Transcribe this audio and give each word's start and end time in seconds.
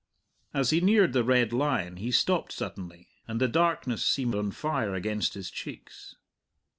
As 0.51 0.71
he 0.71 0.81
neared 0.81 1.13
the 1.13 1.23
Red 1.23 1.53
Lion 1.53 1.97
he 1.97 2.09
stopped 2.09 2.51
suddenly, 2.53 3.07
and 3.27 3.39
the 3.39 3.47
darkness 3.47 4.03
seemed 4.03 4.33
on 4.33 4.49
fire 4.49 4.95
against 4.95 5.35
his 5.35 5.51
cheeks. 5.51 6.15